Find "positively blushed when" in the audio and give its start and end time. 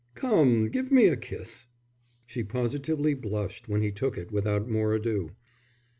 2.43-3.83